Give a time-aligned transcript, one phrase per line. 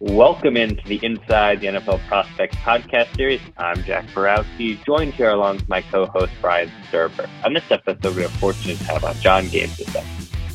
[0.00, 3.40] Welcome into the Inside the NFL Prospects podcast series.
[3.56, 7.28] I'm Jack Borowski, joined here along with my co-host Brian Sturber.
[7.44, 10.04] On this episode, we are fortunate to have on John Gaines with us.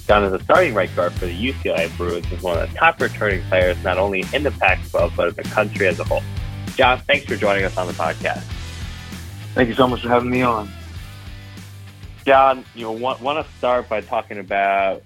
[0.07, 3.00] John is a starting right guard for the UCLA Bruins and one of the top
[3.00, 6.24] returning players not only in the Pac-12 but in the country as a whole.
[6.76, 8.44] John, thanks for joining us on the podcast.
[9.54, 10.70] Thank you so much for having me on.
[12.26, 15.02] John, you know, want, want to start by talking about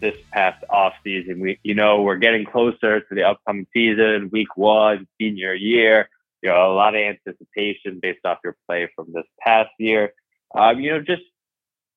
[0.00, 1.40] this past off season.
[1.40, 6.08] We, you know, we're getting closer to the upcoming season, week one, senior year.
[6.42, 10.12] You know, a lot of anticipation based off your play from this past year.
[10.54, 11.22] Um, you know, just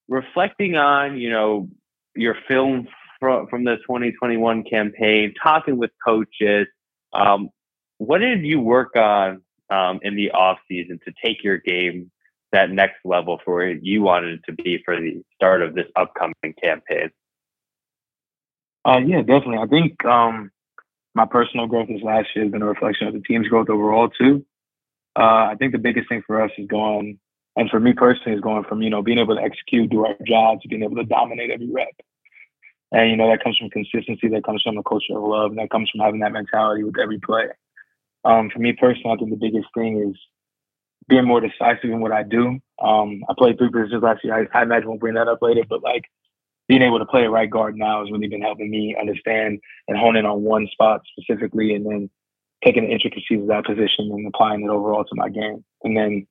[0.07, 1.69] reflecting on, you know,
[2.15, 2.87] your film
[3.19, 6.67] from from the 2021 campaign, talking with coaches.
[7.13, 7.49] Um,
[7.97, 12.11] what did you work on um, in the off season to take your game
[12.51, 15.87] that next level for where you wanted it to be for the start of this
[15.95, 17.11] upcoming campaign?
[18.85, 19.57] Uh, yeah, definitely.
[19.57, 20.51] I think um,
[21.15, 24.09] my personal growth this last year has been a reflection of the team's growth overall
[24.09, 24.45] too.
[25.17, 27.19] Uh, I think the biggest thing for us is going,
[27.57, 30.15] and for me personally, is going from you know being able to execute, do our
[30.27, 31.89] job, to being able to dominate every rep.
[32.91, 35.59] And you know that comes from consistency, that comes from a culture of love, and
[35.59, 37.47] that comes from having that mentality with every play.
[38.25, 40.17] Um, for me personally, I think the biggest thing is
[41.07, 42.59] being more decisive in what I do.
[42.81, 44.49] Um, I played three positions last year.
[44.53, 46.03] I, I imagine we'll bring that up later, but like
[46.71, 50.15] being able to play right guard now has really been helping me understand and hone
[50.15, 52.09] in on one spot specifically and then
[52.63, 55.65] taking the intricacies of that position and applying it overall to my game.
[55.83, 56.27] And then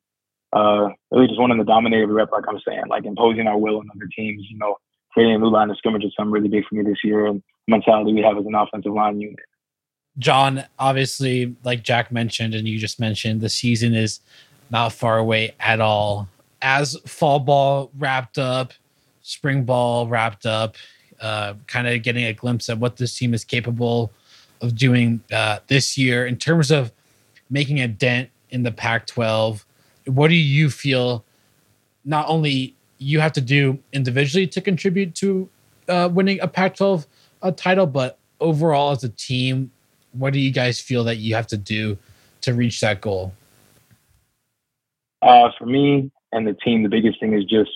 [0.54, 3.80] uh, really just wanting to dominate every rep, like I'm saying, like imposing our will
[3.80, 4.76] on other teams, you know,
[5.12, 7.42] creating a new line of scrimmage is something really big for me this year and
[7.68, 9.44] mentality we have as an offensive line unit.
[10.16, 14.20] John, obviously, like Jack mentioned and you just mentioned, the season is
[14.70, 16.30] not far away at all.
[16.62, 18.72] As fall ball wrapped up,
[19.30, 20.76] spring ball wrapped up,
[21.20, 24.12] uh, kind of getting a glimpse of what this team is capable
[24.60, 26.92] of doing uh, this year in terms of
[27.48, 29.64] making a dent in the Pac 12.
[30.06, 31.24] What do you feel
[32.04, 35.48] not only you have to do individually to contribute to
[35.88, 37.06] uh, winning a Pac 12
[37.42, 39.70] uh, title, but overall as a team,
[40.12, 41.96] what do you guys feel that you have to do
[42.40, 43.32] to reach that goal?
[45.22, 47.70] Uh, for me and the team, the biggest thing is just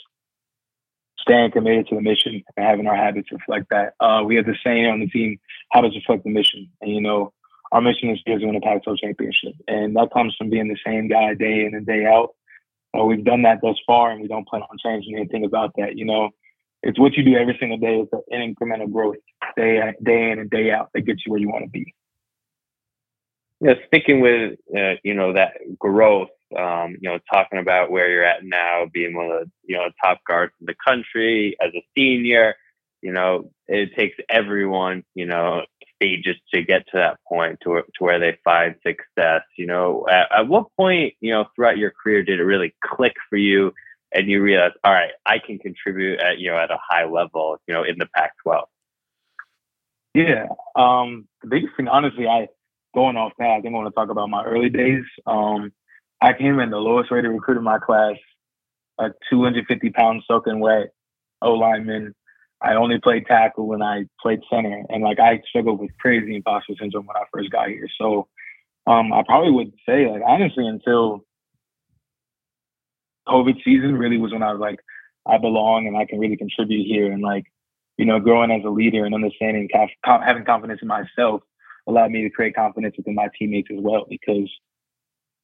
[1.25, 3.95] staying committed to the mission and having our habits reflect that.
[3.99, 5.39] Uh, we have the saying on the team,
[5.71, 6.71] habits reflect the mission.
[6.81, 7.33] And, you know,
[7.73, 9.55] our mission is to win a Pac-12 championship.
[9.67, 12.35] And that comes from being the same guy day in and day out.
[12.97, 15.97] Uh, we've done that thus far, and we don't plan on changing anything about that.
[15.97, 16.31] You know,
[16.83, 18.01] it's what you do every single day.
[18.01, 19.17] It's an incremental growth
[19.57, 21.95] day, day in and day out that gets you where you want to be.
[23.61, 28.25] Yeah, sticking with, uh, you know, that growth, um, you know, talking about where you're
[28.25, 31.85] at now, being one of the you know top guards in the country as a
[31.97, 32.55] senior.
[33.03, 35.63] You know, it takes everyone, you know,
[35.97, 39.43] stages to get to that point to, to where they find success.
[39.59, 43.15] You know, at, at what point, you know, throughout your career did it really click
[43.29, 43.73] for you
[44.15, 47.59] and you realize, all right, I can contribute at, you know, at a high level,
[47.67, 48.63] you know, in the Pac-12?
[50.15, 50.47] Yeah.
[50.77, 52.47] Um, the biggest thing, honestly, I,
[52.95, 55.03] going off that, I I want to talk about my early days.
[55.27, 55.73] Um,
[56.25, 58.15] I came in the lowest rated recruit in my class,
[58.99, 60.89] a 250 pound soaking wet
[61.43, 62.15] O lineman.
[62.63, 66.73] I only played tackle when I played center, and like I struggled with crazy imposter
[66.81, 67.87] syndrome when I first got here.
[68.01, 68.27] So,
[68.87, 71.27] um, I probably would say like honestly until
[73.29, 74.79] COVID season really was when I was like
[75.27, 77.45] I belong and I can really contribute here, and like
[77.99, 79.69] you know growing as a leader and understanding
[80.03, 81.43] having confidence in myself
[81.87, 84.49] allowed me to create confidence within my teammates as well because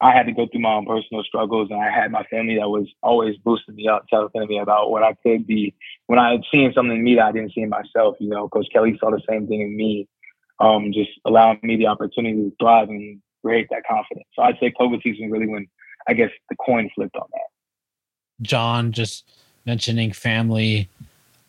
[0.02, 2.68] I had to go through my own personal struggles, and I had my family that
[2.68, 5.74] was always boosting me up, telling me about what I could be.
[6.06, 8.48] When I had seen something in me that I didn't see in myself, you know,
[8.48, 10.08] Coach Kelly saw the same thing in me,
[10.58, 14.26] um, just allowing me the opportunity to thrive and create that confidence.
[14.34, 15.66] So I'd say COVID season really when
[16.08, 18.42] I guess the coin flipped on that.
[18.42, 19.28] John, just
[19.66, 20.88] mentioning family,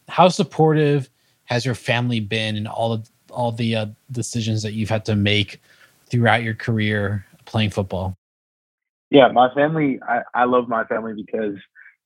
[0.10, 1.10] how supportive
[1.46, 5.16] has your family been in all of all the uh, decisions that you've had to
[5.16, 5.62] make
[6.08, 8.18] throughout your career playing football?
[9.12, 11.56] Yeah, my family, I, I love my family because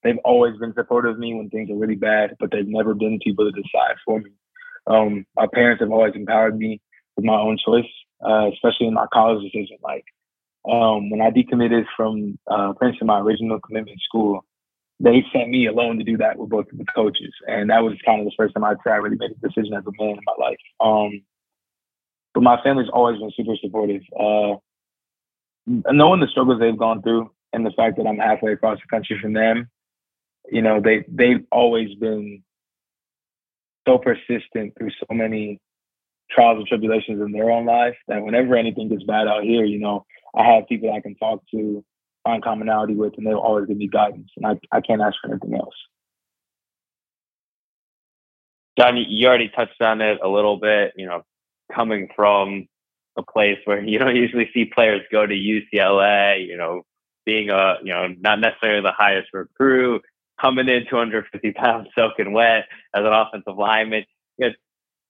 [0.04, 3.20] they've always been supportive of me when things are really bad, but they've never been
[3.24, 4.32] people to decide for me.
[4.88, 6.82] Um, my parents have always empowered me
[7.16, 7.86] with my own choice,
[8.28, 9.78] uh, especially in my college decision.
[9.84, 10.06] Like
[10.70, 14.44] um, when I decommitted from uh, Princeton, my original commitment school,
[15.00, 17.94] they sent me alone to do that with both of the coaches, and that was
[18.06, 20.18] kind of the first time I'd say I really made a decision as a man
[20.18, 20.58] in my life.
[20.80, 21.22] Um,
[22.34, 24.02] but my family's always been super supportive.
[24.20, 24.56] Uh,
[25.66, 29.18] knowing the struggles they've gone through and the fact that I'm halfway across the country
[29.22, 29.70] from them,
[30.52, 32.44] you know, they they've always been
[33.88, 35.60] so persistent through so many
[36.30, 39.80] trials and tribulations in their own life that whenever anything gets bad out here, you
[39.80, 41.84] know, I have people I can talk to,
[42.24, 44.30] find commonality with, and they'll always give me guidance.
[44.36, 45.76] And I, I can't ask for anything else.
[48.78, 51.22] John, you already touched on it a little bit, you know,
[51.74, 52.68] coming from
[53.18, 56.84] a place where you don't usually see players go to UCLA, you know,
[57.26, 60.04] being a, you know, not necessarily the highest recruit,
[60.40, 64.04] coming in 250 pounds soaking wet as an offensive lineman.
[64.38, 64.54] You know,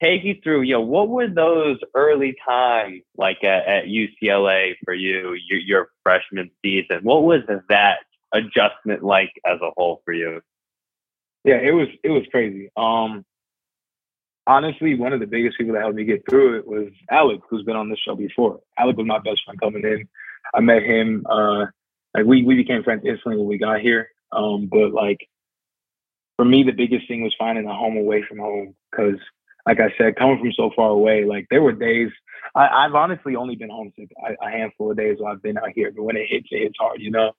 [0.03, 4.93] take you through, you know, what were those early times like at, at UCLA for
[4.93, 6.99] you, your, your freshman season?
[7.03, 7.97] What was that
[8.33, 10.41] adjustment like as a whole for you?
[11.43, 12.69] Yeah, it was it was crazy.
[12.75, 13.23] Um,
[14.47, 17.63] honestly, one of the biggest people that helped me get through it was Alec, who's
[17.63, 18.59] been on this show before.
[18.77, 20.07] Alec was my best friend coming in.
[20.53, 21.25] I met him.
[21.29, 21.65] Uh,
[22.13, 24.09] like we we became friends instantly when we got here.
[24.31, 25.27] Um, but like
[26.37, 29.19] for me, the biggest thing was finding a home away from home because
[29.65, 32.11] like I said, coming from so far away, like there were days
[32.53, 35.71] I, have honestly only been homesick a, a, handful of days while I've been out
[35.73, 37.31] here, but when it hits, it hits hard, you know.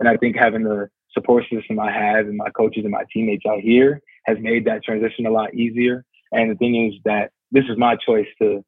[0.00, 3.44] And I think having the support system I have and my coaches and my teammates
[3.46, 6.04] out here has made that transition a lot easier.
[6.34, 8.64] And the thing is that this is my choice to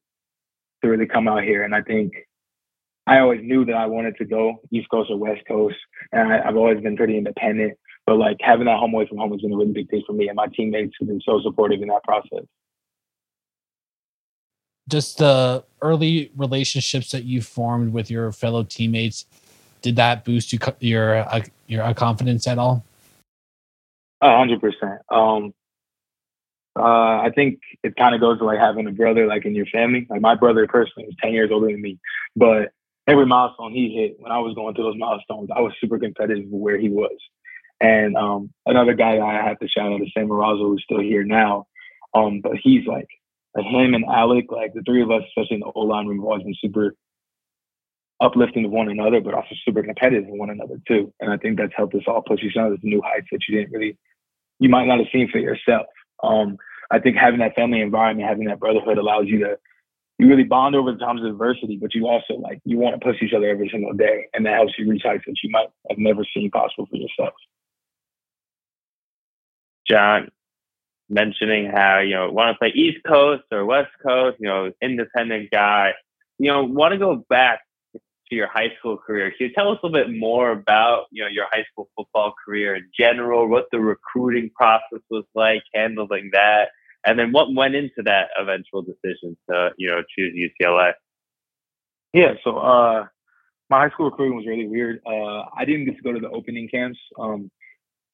[0.82, 2.12] to really come out here, and I think
[3.06, 5.76] I always knew that I wanted to go East Coast or West Coast,
[6.12, 7.78] and I, have always been pretty independent.
[8.04, 10.12] But like having that home away from home has been a really big thing for
[10.12, 12.44] me, and my teammates have been so supportive in that process.
[14.88, 19.26] Just the early relationships that you formed with your fellow teammates
[19.82, 22.84] did that boost you, your uh, your confidence at all?
[24.20, 25.00] A hundred percent.
[25.10, 25.54] Um
[26.76, 29.66] uh, I think it kind of goes to like having a brother like in your
[29.66, 30.06] family.
[30.08, 31.98] Like my brother personally is 10 years older than me,
[32.34, 32.72] but
[33.06, 36.44] every milestone he hit when I was going through those milestones, I was super competitive
[36.44, 37.16] with where he was.
[37.80, 41.24] And um, another guy I have to shout out is Sam Marrazzo, who's still here
[41.24, 41.66] now.
[42.14, 43.08] Um, but he's like
[43.54, 46.18] like him and Alec, like the three of us, especially in the O line room,
[46.18, 46.94] have always been super
[48.20, 51.12] uplifting to one another, but also super competitive with one another too.
[51.20, 53.58] And I think that's helped us all push each other to new heights that you
[53.58, 53.98] didn't really,
[54.58, 55.86] you might not have seen for yourself.
[56.22, 56.56] Um,
[56.90, 59.58] I think having that family environment, having that brotherhood allows you to,
[60.18, 63.04] you really bond over the times of adversity, but you also like, you want to
[63.04, 64.26] push each other every single day.
[64.32, 67.34] And that helps you reach heights that you might have never seen possible for yourself.
[69.88, 70.30] John,
[71.08, 75.50] mentioning how you know want to play East Coast or West Coast, you know, independent
[75.50, 75.92] guy.
[76.38, 77.60] You know, want to go back
[78.28, 79.30] to your high school career.
[79.30, 82.34] Can you tell us a little bit more about you know your high school football
[82.44, 83.48] career in general?
[83.48, 86.68] What the recruiting process was like, handling that,
[87.04, 90.92] and then what went into that eventual decision to you know choose UCLA?
[92.12, 93.06] Yeah, so uh,
[93.68, 95.00] my high school recruiting was really weird.
[95.06, 96.98] Uh, I didn't get to go to the opening camps.
[97.18, 97.50] Um,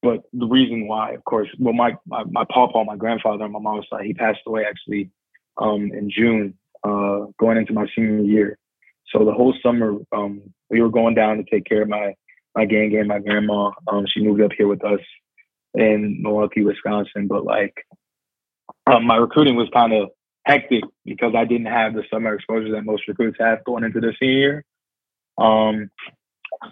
[0.02, 3.60] but the reason why, of course, well, my my, my papa, my grandfather on my
[3.60, 5.10] mom's side, he passed away actually
[5.58, 8.58] um, in June, uh, going into my senior year.
[9.12, 12.14] So the whole summer, um, we were going down to take care of my
[12.54, 13.70] my gang and my grandma.
[13.88, 15.00] Um, she moved up here with us
[15.74, 17.26] in Milwaukee, Wisconsin.
[17.26, 17.74] But like,
[18.86, 20.10] um, my recruiting was kind of
[20.44, 24.16] hectic because I didn't have the summer exposure that most recruits have going into their
[24.20, 24.64] senior year.
[25.38, 25.90] Um,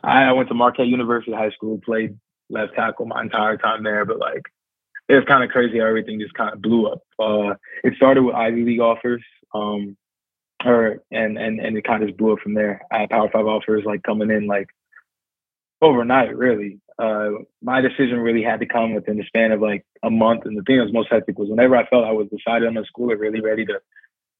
[0.02, 2.18] I went to Marquette University High School, played
[2.50, 4.04] left tackle my entire time there.
[4.04, 4.42] But like,
[5.08, 7.00] it was kind of crazy how everything just kind of blew up.
[7.18, 9.22] Uh, it started with Ivy League offers,
[9.54, 9.96] um,
[10.64, 12.82] or and and and it kind of just blew up from there.
[12.90, 14.68] I had Power Five offers like coming in like
[15.82, 16.80] overnight, really.
[16.98, 17.30] Uh,
[17.62, 20.44] my decision really had to come within the span of like a month.
[20.44, 22.76] And the thing that was most hectic was whenever I felt I was decided on
[22.76, 23.80] a school or really ready to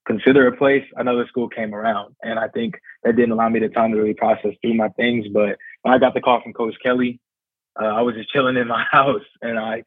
[0.07, 2.15] consider a place, another school came around.
[2.23, 5.27] And I think that didn't allow me the time to really process through my things.
[5.33, 7.19] But when I got the call from Coach Kelly,
[7.81, 9.83] uh, I was just chilling in my house and I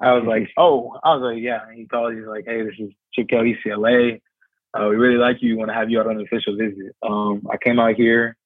[0.00, 1.68] I was like, oh, I was like, yeah.
[1.68, 2.14] And he called.
[2.14, 4.20] He's like, hey, this is Chip Kelly, UCLA.
[4.74, 5.50] Uh, we really like you.
[5.50, 6.96] We want to have you out on an official visit.
[7.02, 8.36] Um, I came out here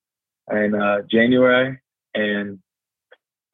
[0.50, 1.80] in uh, January
[2.14, 2.58] and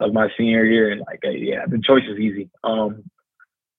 [0.01, 2.49] of my senior year, and like, yeah, the choice is easy.
[2.63, 3.03] Um,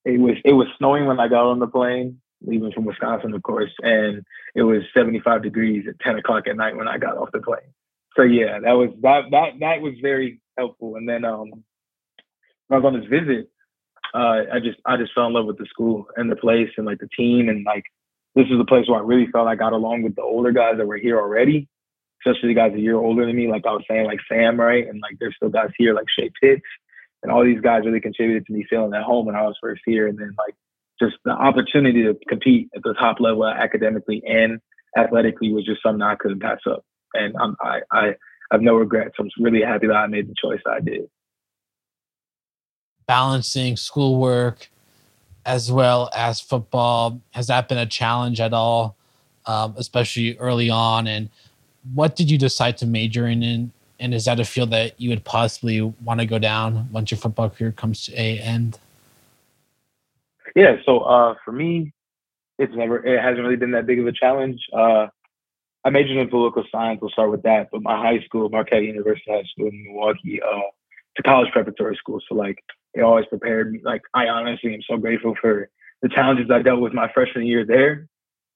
[0.05, 3.43] it was it was snowing when I got on the plane, leaving from Wisconsin, of
[3.43, 4.25] course, and
[4.55, 7.73] it was 75 degrees at 10 o'clock at night when I got off the plane.
[8.17, 10.97] So yeah, that was that that that was very helpful.
[10.97, 11.51] And then um,
[12.69, 13.51] when I was on this visit,
[14.15, 16.87] uh, I just I just fell in love with the school and the place and
[16.87, 17.85] like the team and like
[18.37, 20.75] this is the place where I really felt I got along with the older guys
[20.77, 21.69] that were here already,
[22.21, 23.49] especially the guys a year older than me.
[23.49, 24.87] Like I was saying, like Sam, right?
[24.87, 26.63] And like there's still guys here like Shea Pitts
[27.23, 29.81] and all these guys really contributed to me feeling at home when I was first
[29.87, 30.07] here.
[30.07, 30.55] And then like
[31.01, 34.61] just the opportunity to compete at the top level academically and
[34.99, 36.85] athletically was just something I couldn't pass up.
[37.15, 38.09] And I'm, I I
[38.51, 39.15] I have no regrets.
[39.19, 41.09] I'm really happy that I made the choice I did.
[43.09, 44.69] Balancing schoolwork
[45.47, 48.97] as well as football has that been a challenge at all
[49.47, 51.07] um, especially early on.
[51.07, 51.31] And
[51.95, 53.73] what did you decide to major in?
[53.99, 57.19] And is that a field that you would possibly want to go down once your
[57.19, 58.79] football career comes to a end?
[60.55, 60.77] Yeah.
[60.85, 61.93] So uh, for me,
[62.59, 64.61] it's never it hasn't really been that big of a challenge.
[64.73, 65.07] Uh,
[65.85, 67.01] I majored in political science.
[67.01, 67.69] We'll start with that.
[67.71, 71.97] But my high school, Marquette University High School in Milwaukee, uh, it's a college preparatory
[71.97, 72.21] school.
[72.29, 72.59] So like
[73.03, 73.81] always prepared me.
[73.85, 75.69] Like I honestly am so grateful for
[76.03, 78.09] the challenges I dealt with my freshman year there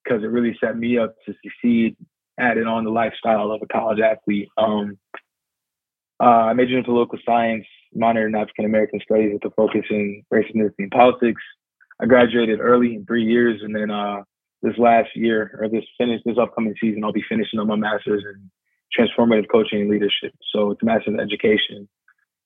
[0.05, 1.97] because it really set me up to succeed,
[2.39, 4.49] added on the lifestyle of a college athlete.
[4.57, 4.99] Um,
[6.21, 10.23] uh, I majored in political science, minor in African American studies with a focus in
[10.31, 11.43] race and and politics.
[12.01, 14.23] I graduated early in three years, and then uh,
[14.63, 18.25] this last year or this finish this upcoming season, I'll be finishing up my master's
[18.25, 18.51] in
[18.97, 20.33] transformative coaching and leadership.
[20.53, 21.89] So it's a master's in education.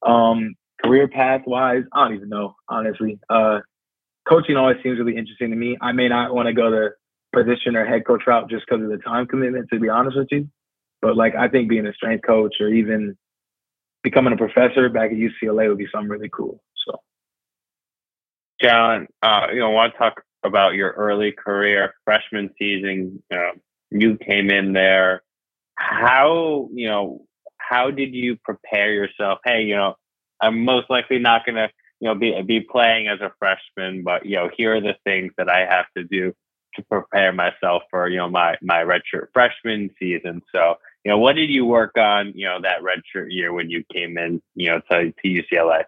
[0.06, 3.18] Um, career path wise, I don't even know honestly.
[3.28, 3.60] Uh,
[4.28, 5.76] coaching always seems really interesting to me.
[5.80, 6.90] I may not want to go the
[7.34, 10.28] position or head coach route just because of the time commitment, to be honest with
[10.30, 10.48] you.
[11.02, 13.16] But like I think being a strength coach or even
[14.02, 16.62] becoming a professor back at UCLA would be something really cool.
[16.86, 17.00] So,
[18.60, 23.22] John, uh, you know, I want to talk about your early career, freshman season.
[23.90, 25.22] You came in there.
[25.76, 27.26] How you know?
[27.58, 29.38] How did you prepare yourself?
[29.44, 29.94] Hey, you know,
[30.40, 34.26] I'm most likely not going to you know be be playing as a freshman, but
[34.26, 36.32] you know, here are the things that I have to do
[36.76, 40.42] to prepare myself for you know my my redshirt freshman season.
[40.54, 42.32] So you know, what did you work on?
[42.34, 45.84] You know, that redshirt year when you came in, you know, to to UCLA.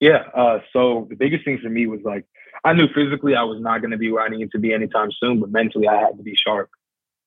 [0.00, 0.24] Yeah.
[0.34, 2.24] Uh, so the biggest thing for me was like
[2.64, 5.10] I knew physically I was not going to be where I needed to be anytime
[5.12, 6.70] soon, but mentally I had to be sharp.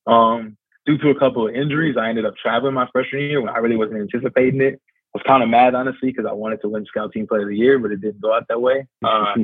[0.06, 0.56] Um,
[0.86, 3.58] due to a couple of injuries, I ended up traveling my freshman year when I
[3.58, 4.80] really wasn't anticipating it.
[5.14, 7.48] I was kind of mad, honestly, because I wanted to win Scout Team Player of
[7.48, 8.86] the Year, but it didn't go out that way.
[9.04, 9.34] Uh,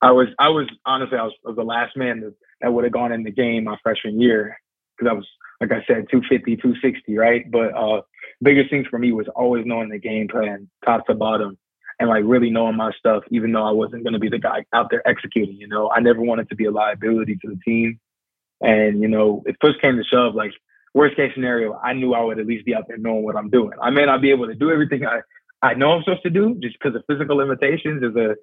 [0.00, 2.84] I was, I was honestly, I was, I was the last man that, that would
[2.84, 4.56] have gone in the game my freshman year
[4.96, 5.26] because I was,
[5.60, 7.50] like I said, 250, 260, right?
[7.50, 8.02] But uh,
[8.40, 11.58] biggest things for me was always knowing the game plan, top to bottom,
[11.98, 14.64] and like really knowing my stuff, even though I wasn't going to be the guy
[14.72, 15.56] out there executing.
[15.56, 17.98] You know, I never wanted to be a liability to the team.
[18.60, 20.52] And you know, if push came to shove, like
[20.94, 23.50] worst case scenario, I knew I would at least be out there knowing what I'm
[23.50, 23.72] doing.
[23.82, 25.20] I may not be able to do everything I
[25.60, 28.36] I know I'm supposed to do just because of physical limitations as a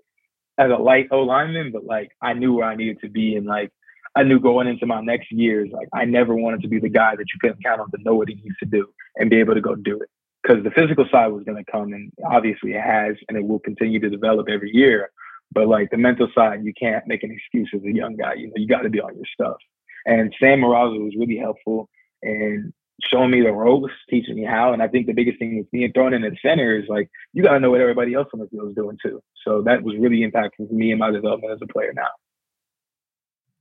[0.57, 3.45] as a light O lineman, but like I knew where I needed to be and
[3.45, 3.71] like
[4.15, 7.15] I knew going into my next years, like I never wanted to be the guy
[7.15, 8.87] that you couldn't count on to know what he needs to do
[9.17, 10.09] and be able to go do it.
[10.41, 13.59] Because the physical side was going to come and obviously it has and it will
[13.59, 15.09] continue to develop every year
[15.51, 18.47] but like the mental side you can't make an excuse as a young guy you
[18.47, 19.57] know you got to be on your stuff.
[20.05, 21.89] And sam Marrazzo was really helpful
[22.25, 25.65] and showing me the ropes teaching me how and i think the biggest thing is
[25.71, 28.39] being thrown in the center is like you got to know what everybody else on
[28.39, 31.53] the field is doing too so that was really impactful for me and my development
[31.53, 32.07] as a player now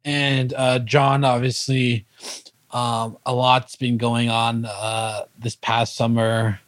[0.04, 2.06] and uh, john obviously
[2.74, 6.60] um, a lot's been going on uh, this past summer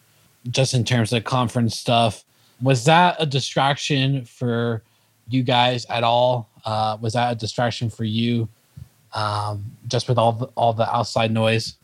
[0.51, 2.25] just in terms of conference stuff.
[2.63, 4.83] Was that a distraction for
[5.29, 6.49] you guys at all?
[6.65, 8.49] Uh, was that a distraction for you,
[9.13, 11.75] um, just with all the, all the outside noise?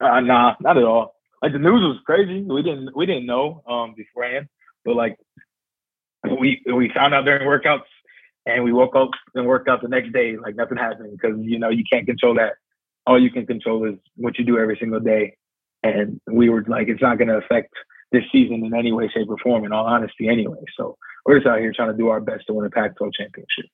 [0.00, 1.14] Uh, nah, not at all.
[1.42, 2.42] Like the news was crazy.
[2.42, 4.48] We didn't we didn't know um, beforehand,
[4.84, 5.16] but like
[6.24, 7.88] we we found out during workouts,
[8.46, 11.58] and we woke up and worked out the next day like nothing happened because you
[11.58, 12.54] know you can't control that.
[13.06, 15.36] All you can control is what you do every single day.
[15.82, 17.72] And we were like, it's not going to affect
[18.10, 20.58] this season in any way, shape, or form, in all honesty, anyway.
[20.76, 23.12] So we're just out here trying to do our best to win a Pac 12
[23.12, 23.66] championship.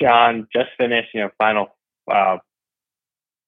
[0.00, 1.68] John, just finished, you know, final
[2.10, 2.38] uh,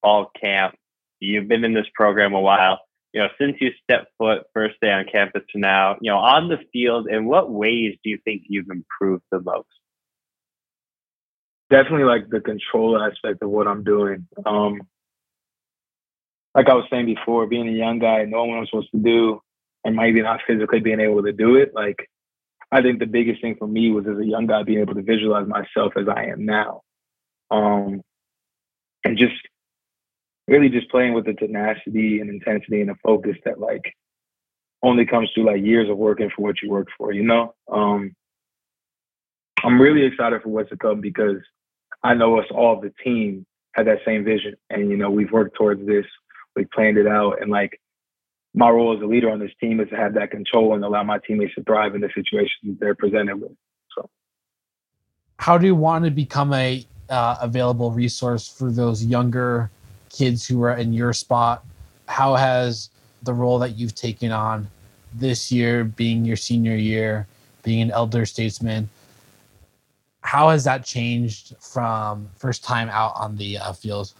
[0.03, 0.75] fall camp.
[1.21, 2.81] You've been in this program a while.
[3.13, 6.49] You know, since you stepped foot first day on campus to now, you know, on
[6.49, 9.67] the field, in what ways do you think you've improved the most?
[11.71, 14.29] Definitely like the control aspect of what I'm doing.
[14.47, 14.83] Um,
[16.55, 19.41] like I was saying before, being a young guy, knowing what I'm supposed to do,
[19.85, 22.09] and maybe not physically being able to do it, like
[22.73, 25.03] I think the biggest thing for me was as a young guy being able to
[25.03, 26.83] visualize myself as I am now.
[27.51, 28.03] Um,
[29.05, 29.35] and just
[30.49, 33.95] really just playing with the tenacity and intensity and a focus that like
[34.83, 37.55] only comes through like years of working for what you work for, you know?
[37.71, 38.15] Um,
[39.63, 41.37] I'm really excited for what's to come because
[42.03, 43.45] I know us all, the team,
[43.75, 44.55] had that same vision.
[44.71, 46.07] And, you know, we've worked towards this
[46.57, 47.41] we planned it out.
[47.41, 47.81] And like
[48.55, 51.03] my role as a leader on this team is to have that control and allow
[51.03, 53.53] my teammates to thrive in the situations they're presented with.
[53.97, 54.09] So,
[55.39, 59.71] how do you want to become a uh, available resource for those younger
[60.11, 61.65] kids who are in your spot?
[62.07, 62.91] How has
[63.23, 64.69] the role that you've taken on
[65.15, 67.27] this year, being your senior year,
[67.63, 68.89] being an elder statesman,
[70.23, 74.13] how has that changed from first time out on the uh, field?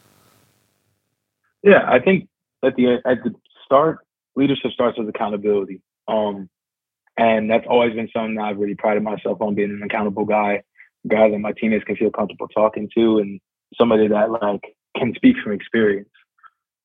[1.63, 2.29] Yeah, I think
[2.65, 3.99] at the at the start,
[4.35, 5.81] leadership starts with accountability.
[6.09, 6.49] Um,
[7.17, 10.63] and that's always been something that I've really prided myself on being an accountable guy,
[11.07, 13.41] guy that my teammates can feel comfortable talking to, and
[13.77, 16.09] somebody that like can speak from experience.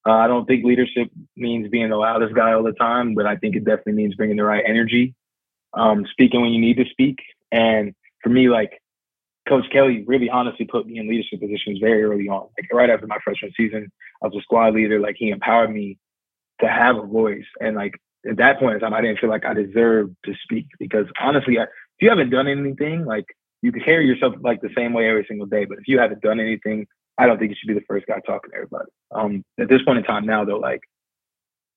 [0.08, 3.36] Uh, I don't think leadership means being the loudest guy all the time, but I
[3.38, 5.16] think it definitely means bringing the right energy,
[5.74, 7.18] um, speaking when you need to speak.
[7.52, 8.80] And for me, like
[9.48, 12.50] Coach Kelly really honestly put me in leadership positions very early on.
[12.58, 15.00] Like right after my freshman season, I was a squad leader.
[15.00, 15.98] Like he empowered me
[16.62, 17.46] to have a voice.
[17.60, 17.94] And like
[18.30, 21.60] at that point in time, I didn't feel like I deserved to speak because honestly,
[21.60, 23.26] I, if you haven't done anything, like
[23.62, 25.66] you can carry yourself like the same way every single day.
[25.66, 28.19] But if you haven't done anything, I don't think you should be the first guy
[28.25, 28.89] talking to everybody.
[29.12, 30.81] Um, at this point in time now, though, like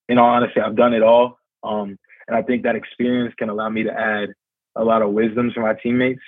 [0.08, 1.38] in all honesty, I've done it all.
[1.62, 4.30] Um, and I think that experience can allow me to add
[4.76, 6.22] a lot of wisdoms for my teammates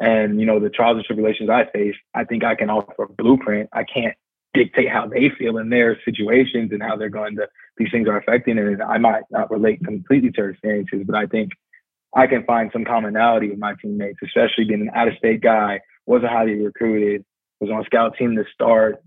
[0.00, 3.12] and you know the trials and tribulations I face, I think I can offer a
[3.12, 3.68] blueprint.
[3.72, 4.14] I can't
[4.54, 8.16] dictate how they feel in their situations and how they're going to these things are
[8.16, 11.52] affecting and I might not relate completely to their experiences, but I think
[12.16, 15.80] I can find some commonality with my teammates, especially being an out of state guy,
[16.06, 17.24] wasn't highly recruited,
[17.60, 19.02] was on a scout team to start,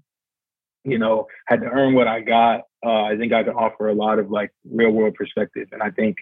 [0.84, 2.62] you know, had to earn what I got.
[2.86, 5.70] Uh, I think I can offer a lot of like real world perspective.
[5.72, 6.18] And I think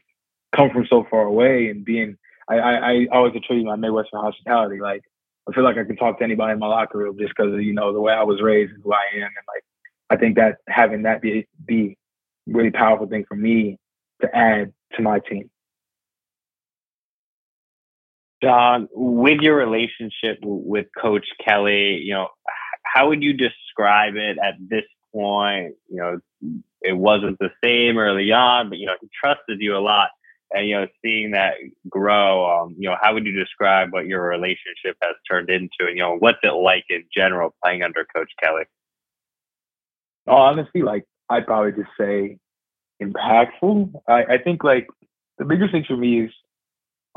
[0.56, 2.18] come from so far away and being
[2.50, 4.80] I, I, I always attribute my Midwestern hospitality.
[4.80, 5.04] Like
[5.48, 7.62] I feel like I can talk to anybody in my locker room just because of
[7.62, 9.64] you know the way I was raised and who I am, and like
[10.10, 11.98] I think that having that be be
[12.48, 13.78] really powerful thing for me
[14.22, 15.50] to add to my team.
[18.42, 22.28] John, with your relationship with Coach Kelly, you know,
[22.84, 25.76] how would you describe it at this point?
[25.90, 26.20] You know,
[26.82, 30.10] it wasn't the same early on, but you know, he trusted you a lot
[30.52, 31.56] and you know seeing that
[31.90, 35.98] grow um, you know how would you describe what your relationship has turned into and
[35.98, 38.64] you know what's it like in general playing under coach kelly
[40.28, 42.38] oh, honestly like i'd probably just say
[43.02, 44.88] impactful I, I think like
[45.38, 46.32] the biggest thing for me is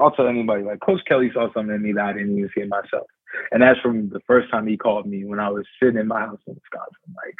[0.02, 2.62] i'll tell anybody like coach kelly saw something in me that i didn't even see
[2.62, 3.06] in myself
[3.50, 6.20] and that's from the first time he called me when i was sitting in my
[6.20, 7.36] house in wisconsin like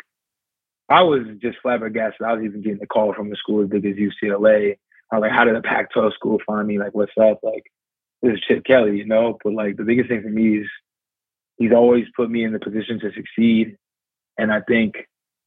[0.89, 3.85] i was just flabbergasted i was even getting a call from the school as big
[3.85, 4.75] as ucla
[5.13, 6.79] I was like, how did a Pac-12 school find me?
[6.79, 7.41] Like, what's up?
[7.43, 7.71] Like,
[8.23, 9.39] this is Chip Kelly, you know?
[9.45, 10.67] But like, the biggest thing for me is
[11.59, 13.77] he's always put me in the position to succeed.
[14.39, 14.95] And I think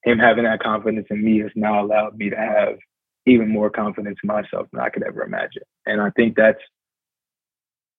[0.04, 2.78] him having that confidence in me has now allowed me to have
[3.26, 5.64] even more confidence in myself than I could ever imagine.
[5.88, 6.62] And I think that's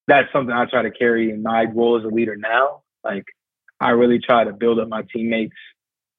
[0.07, 2.83] that's something I try to carry in my role as a leader now.
[3.05, 3.25] Like
[3.81, 5.57] I really try to build up my teammates.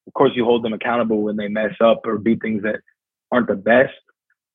[0.06, 2.80] Of course, you hold them accountable when they mess up or do things that
[3.30, 3.94] aren't the best.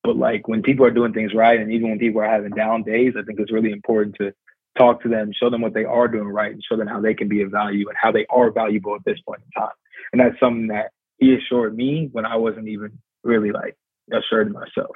[0.04, 2.84] But like when people are doing things right, and even when people are having down
[2.84, 4.34] days, I think it's really important to
[4.78, 7.14] talk to them, show them what they are doing right, and show them how they
[7.14, 9.72] can be of value and how they are valuable at this point in time.
[10.12, 13.78] And that's something that he assured me when I wasn't even really like
[14.12, 14.96] assured myself.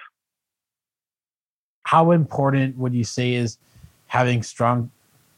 [1.84, 3.58] How important would you say is
[4.08, 4.92] having strong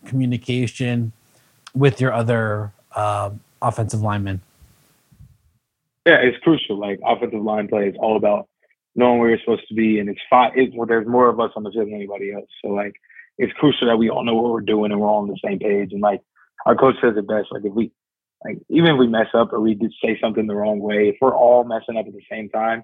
[0.06, 1.12] communication
[1.74, 4.42] with your other uh, offensive linemen?
[6.06, 6.80] Yeah, it's crucial.
[6.80, 8.48] Like offensive line play is all about
[8.96, 10.54] knowing where you're supposed to be, and it's five.
[10.56, 12.50] It, well, there's more of us on the field than anybody else.
[12.64, 12.96] So like,
[13.38, 15.60] it's crucial that we all know what we're doing and we're all on the same
[15.60, 15.94] page.
[15.94, 16.22] And like,
[16.66, 17.48] our coach says it best.
[17.52, 17.92] Like, if we,
[18.44, 21.16] like, even if we mess up or we did say something the wrong way, if
[21.22, 22.84] we're all messing up at the same time,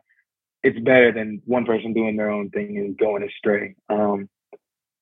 [0.64, 3.76] it's better than one person doing their own thing and going astray.
[3.90, 4.30] Um,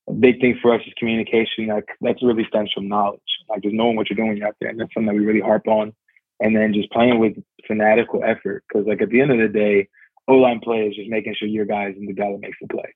[0.09, 1.67] a big thing for us is communication.
[1.67, 3.21] Like that's really stems from knowledge.
[3.49, 5.67] Like just knowing what you're doing out there, and that's something that we really harp
[5.67, 5.93] on.
[6.39, 7.33] And then just playing with
[7.67, 9.87] fanatical effort, because like at the end of the day,
[10.27, 12.67] O line play is just making sure your guys in the guy that makes the
[12.67, 12.93] play.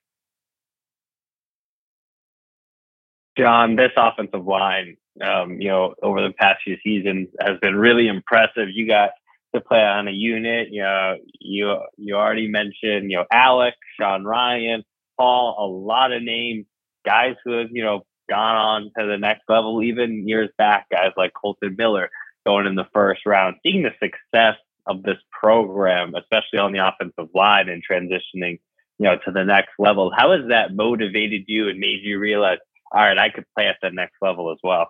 [3.37, 8.07] John, this offensive line, um, you know, over the past few seasons has been really
[8.07, 8.69] impressive.
[8.73, 9.11] You got
[9.53, 10.69] to play on a unit.
[10.71, 14.83] You know, you you already mentioned, you know, Alex, Sean Rhyan,
[15.17, 16.65] Paul, a lot of names,
[17.07, 21.11] guys who have, you know, gone on to the next level, even years back, guys
[21.15, 22.09] like Kolton Miller
[22.45, 27.29] going in the first round, seeing the success of this program, especially on the offensive
[27.33, 28.59] line and transitioning,
[28.99, 30.11] you know, to the next level.
[30.15, 32.59] How has that motivated you and made you realize,
[32.91, 34.89] all right, I could play at the next level as well?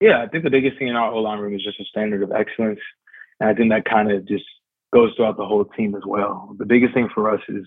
[0.00, 2.22] Yeah, I think the biggest thing in our O line room is just a standard
[2.22, 2.80] of excellence.
[3.38, 4.44] And I think that kind of just
[4.92, 6.54] goes throughout the whole team as well.
[6.58, 7.66] The biggest thing for us is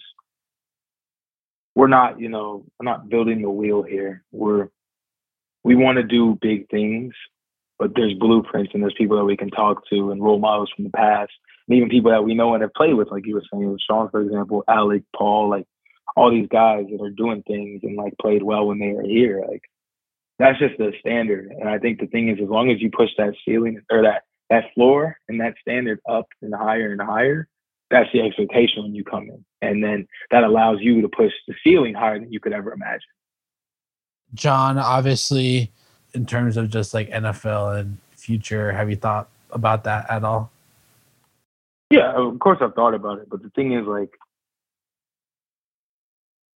[1.75, 4.23] we're not, you know, we're not building the wheel here.
[4.31, 4.69] We're
[5.63, 7.13] we want to do big things,
[7.79, 10.83] but there's blueprints and there's people that we can talk to and role models from
[10.83, 11.31] the past,
[11.67, 14.09] and even people that we know and have played with, like you were saying, Sean,
[14.09, 15.65] for example, Alec, Paul, like
[16.15, 19.43] all these guys that are doing things and like played well when they were here.
[19.47, 19.63] Like
[20.37, 21.51] that's just the standard.
[21.57, 24.23] And I think the thing is, as long as you push that ceiling or that
[24.49, 27.47] that floor and that standard up and higher and higher,
[27.93, 31.53] that's the expectation when you come in, and then that allows you to push the
[31.63, 33.01] ceiling higher than you could ever imagine.
[34.33, 35.71] John, obviously,
[36.15, 40.51] in terms of just like NFL and future, have you thought about that at all?
[41.91, 44.09] Yeah, of course I've thought about it, but the thing is, like,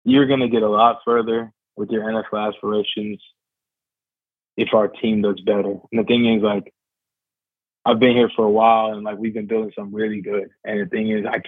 [0.04, 3.22] you're gonna get a lot further with your NFL aspirations
[4.56, 5.76] if our team does better.
[5.92, 6.74] And the thing is, like,
[7.88, 10.50] I've been here for a while, and like we've been building something really good.
[10.66, 11.46] And the thing is, like,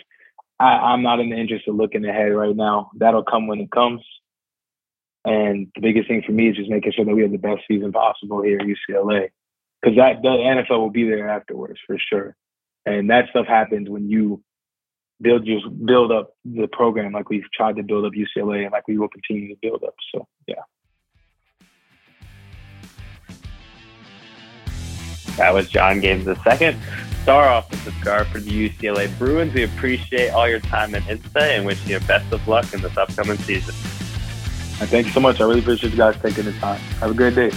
[0.58, 2.91] I, I'm not in the interest of looking ahead right now.
[2.95, 4.02] That'll come when it comes.
[5.25, 7.63] And the biggest thing for me is just making sure that we have the best
[7.67, 9.30] season possible here at UCLA,
[9.82, 12.38] because that the NFL will be there afterwards for sure.
[12.86, 14.41] And that stuff happens when you
[15.21, 18.88] build just build up the program like we've tried to build up UCLA and like
[18.88, 19.95] we will continue to build up.
[20.15, 20.62] So yeah.
[25.39, 26.78] That was John Gaines the second,
[27.23, 29.54] star offensive guard for the UCLA Bruins.
[29.54, 32.82] We appreciate all your time and insight and wish you the best of luck in
[32.82, 33.73] this upcoming season.
[34.88, 35.39] Thank you so much.
[35.39, 36.82] I really appreciate you guys taking the time.
[36.99, 37.52] Have a great day.